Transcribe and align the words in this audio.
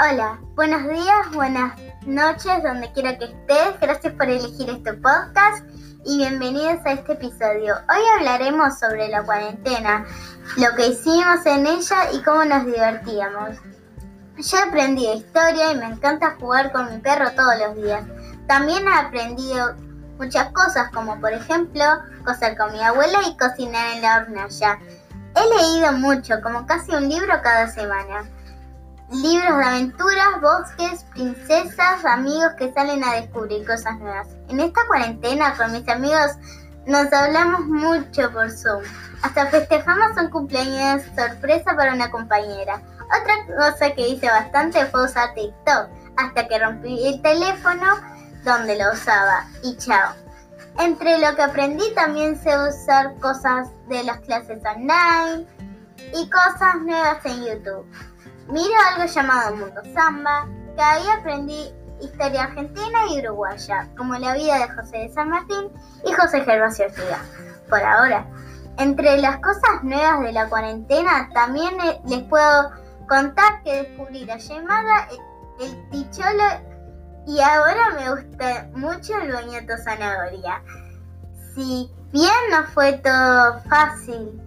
Hola, 0.00 0.40
buenos 0.54 0.88
días, 0.88 1.30
buenas 1.32 1.78
noches, 2.06 2.62
donde 2.62 2.90
quiera 2.92 3.18
que 3.18 3.26
estés. 3.26 3.78
Gracias 3.78 4.14
por 4.14 4.24
elegir 4.24 4.70
este 4.70 4.94
podcast 4.94 5.64
y 6.04 6.16
bienvenidos 6.16 6.80
a 6.86 6.92
este 6.92 7.12
episodio. 7.12 7.74
Hoy 7.88 8.02
hablaremos 8.18 8.78
sobre 8.78 9.08
la 9.08 9.22
cuarentena, 9.22 10.06
lo 10.56 10.74
que 10.76 10.88
hicimos 10.88 11.44
en 11.44 11.66
ella 11.66 12.10
y 12.10 12.22
cómo 12.22 12.44
nos 12.44 12.64
divertíamos. 12.64 13.58
Yo 14.38 14.56
he 14.56 14.62
aprendido 14.62 15.14
historia 15.14 15.72
y 15.72 15.76
me 15.76 15.86
encanta 15.86 16.36
jugar 16.40 16.72
con 16.72 16.90
mi 16.90 16.98
perro 16.98 17.30
todos 17.32 17.54
los 17.58 17.76
días. 17.76 18.02
También 18.48 18.88
he 18.88 18.94
aprendido 18.98 19.76
muchas 20.18 20.50
cosas, 20.52 20.90
como 20.90 21.20
por 21.20 21.32
ejemplo 21.32 21.84
coser 22.24 22.56
con 22.56 22.72
mi 22.72 22.82
abuela 22.82 23.20
y 23.28 23.36
cocinar 23.36 23.94
en 23.94 24.02
la 24.02 24.16
hornalla. 24.16 24.78
He 25.36 25.62
leído 25.62 25.92
mucho, 25.92 26.40
como 26.42 26.66
casi 26.66 26.92
un 26.92 27.08
libro 27.08 27.40
cada 27.42 27.68
semana. 27.68 28.24
Libros 29.12 29.58
de 29.58 29.64
aventuras, 29.64 30.40
bosques, 30.40 31.04
princesas, 31.12 32.02
amigos 32.06 32.52
que 32.56 32.72
salen 32.72 33.04
a 33.04 33.12
descubrir 33.16 33.66
cosas 33.66 33.98
nuevas. 33.98 34.26
En 34.48 34.58
esta 34.58 34.80
cuarentena 34.86 35.54
con 35.54 35.70
mis 35.72 35.86
amigos 35.86 36.30
nos 36.86 37.12
hablamos 37.12 37.60
mucho 37.66 38.32
por 38.32 38.50
Zoom. 38.50 38.82
Hasta 39.22 39.46
festejamos 39.48 40.16
un 40.16 40.30
cumpleaños 40.30 41.02
sorpresa 41.14 41.76
para 41.76 41.92
una 41.92 42.10
compañera. 42.10 42.80
Otra 43.04 43.34
cosa 43.54 43.94
que 43.94 44.08
hice 44.08 44.28
bastante 44.28 44.86
fue 44.86 45.04
usar 45.04 45.34
TikTok, 45.34 45.90
hasta 46.16 46.48
que 46.48 46.58
rompí 46.58 47.06
el 47.06 47.20
teléfono 47.20 47.86
donde 48.44 48.78
lo 48.78 48.92
usaba. 48.94 49.44
Y 49.62 49.76
chao. 49.76 50.14
Entre 50.78 51.18
lo 51.18 51.36
que 51.36 51.42
aprendí 51.42 51.84
también 51.94 52.42
sé 52.42 52.50
usar 52.58 53.14
cosas 53.20 53.68
de 53.90 54.04
las 54.04 54.20
clases 54.20 54.58
online 54.64 55.46
y 56.14 56.30
cosas 56.30 56.76
nuevas 56.82 57.18
en 57.26 57.44
YouTube. 57.44 57.86
Miro 58.48 58.74
algo 58.90 59.12
llamado 59.12 59.56
Mundo 59.56 59.80
Samba, 59.94 60.46
que 60.74 60.82
ahí 60.82 61.04
aprendí 61.18 61.74
historia 62.00 62.44
argentina 62.44 62.98
y 63.10 63.20
uruguaya, 63.20 63.88
como 63.96 64.14
la 64.14 64.34
vida 64.34 64.58
de 64.58 64.74
José 64.74 64.98
de 64.98 65.08
San 65.10 65.30
Martín 65.30 65.70
y 66.04 66.12
José 66.12 66.42
Gervasio 66.42 66.86
Ortega. 66.86 67.18
Por 67.68 67.82
ahora, 67.82 68.26
entre 68.78 69.18
las 69.18 69.38
cosas 69.38 69.82
nuevas 69.82 70.20
de 70.20 70.32
la 70.32 70.48
cuarentena, 70.48 71.28
también 71.32 71.76
les 72.06 72.22
puedo 72.24 72.70
contar 73.08 73.62
que 73.62 73.82
descubrí 73.82 74.24
la 74.24 74.38
llamada, 74.38 75.08
el 75.60 75.90
ticholo 75.90 76.44
y 77.26 77.40
ahora 77.40 77.90
me 77.94 78.10
gusta 78.10 78.68
mucho 78.74 79.16
el 79.20 79.32
boñato 79.32 79.76
zanahoria. 79.84 80.62
Si 81.54 81.90
bien 82.10 82.32
no 82.50 82.64
fue 82.72 82.94
todo 82.94 83.60
fácil, 83.68 84.40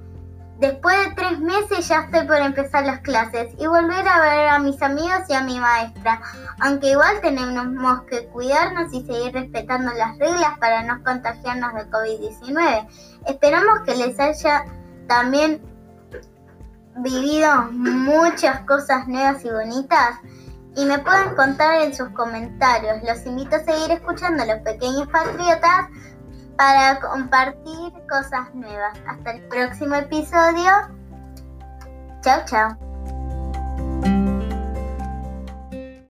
Después 0.59 0.95
de 0.97 1.15
tres 1.15 1.39
meses 1.39 1.87
ya 1.87 2.01
estoy 2.01 2.25
por 2.25 2.37
empezar 2.37 2.85
las 2.85 3.01
clases 3.01 3.53
y 3.59 3.67
volver 3.67 4.07
a 4.07 4.21
ver 4.21 4.47
a 4.47 4.59
mis 4.59 4.81
amigos 4.81 5.23
y 5.27 5.33
a 5.33 5.41
mi 5.41 5.59
maestra, 5.59 6.21
aunque 6.61 6.91
igual 6.91 7.19
tenemos 7.21 8.03
que 8.03 8.27
cuidarnos 8.27 8.93
y 8.93 9.05
seguir 9.05 9.33
respetando 9.33 9.91
las 9.91 10.17
reglas 10.17 10.57
para 10.59 10.83
no 10.83 11.03
contagiarnos 11.03 11.73
de 11.73 11.89
COVID-19. 11.91 12.87
Esperamos 13.27 13.81
que 13.85 13.95
les 13.95 14.17
haya 14.17 14.63
también 15.07 15.61
vivido 16.97 17.63
muchas 17.71 18.61
cosas 18.61 19.09
nuevas 19.09 19.43
y 19.43 19.49
bonitas 19.49 20.15
y 20.77 20.85
me 20.85 20.99
pueden 20.99 21.35
contar 21.35 21.81
en 21.81 21.93
sus 21.93 22.09
comentarios. 22.09 23.03
Los 23.03 23.25
invito 23.25 23.57
a 23.57 23.59
seguir 23.59 23.91
escuchando 23.91 24.43
a 24.43 24.45
los 24.45 24.59
pequeños 24.59 25.07
patriotas 25.07 25.87
para 26.57 26.99
compartir 26.99 27.93
cosas 28.09 28.53
nuevas. 28.53 28.97
Hasta 29.07 29.31
el 29.31 29.41
próximo 29.47 29.95
episodio. 29.95 30.71
Chao, 32.21 32.41
chao. 32.45 32.94